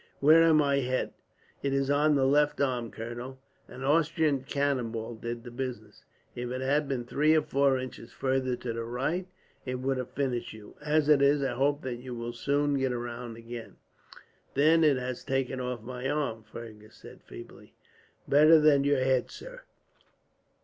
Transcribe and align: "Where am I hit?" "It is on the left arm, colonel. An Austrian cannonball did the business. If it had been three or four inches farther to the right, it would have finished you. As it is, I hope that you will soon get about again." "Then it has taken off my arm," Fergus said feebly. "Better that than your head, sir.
"Where 0.19 0.41
am 0.45 0.63
I 0.63 0.77
hit?" 0.77 1.13
"It 1.61 1.73
is 1.73 1.91
on 1.91 2.15
the 2.15 2.25
left 2.25 2.59
arm, 2.59 2.89
colonel. 2.89 3.37
An 3.67 3.83
Austrian 3.83 4.41
cannonball 4.43 5.13
did 5.13 5.43
the 5.43 5.51
business. 5.51 6.05
If 6.33 6.49
it 6.49 6.61
had 6.61 6.87
been 6.87 7.05
three 7.05 7.35
or 7.35 7.43
four 7.43 7.77
inches 7.77 8.11
farther 8.11 8.55
to 8.55 8.73
the 8.73 8.83
right, 8.83 9.27
it 9.63 9.75
would 9.79 9.97
have 9.97 10.09
finished 10.09 10.53
you. 10.53 10.73
As 10.83 11.07
it 11.07 11.21
is, 11.21 11.43
I 11.43 11.51
hope 11.53 11.83
that 11.83 11.97
you 11.97 12.15
will 12.15 12.33
soon 12.33 12.79
get 12.79 12.91
about 12.91 13.35
again." 13.37 13.75
"Then 14.55 14.83
it 14.83 14.97
has 14.97 15.23
taken 15.23 15.59
off 15.61 15.83
my 15.83 16.09
arm," 16.09 16.45
Fergus 16.51 16.95
said 16.95 17.21
feebly. 17.21 17.75
"Better 18.27 18.55
that 18.59 18.67
than 18.67 18.83
your 18.83 19.03
head, 19.03 19.29
sir. 19.29 19.61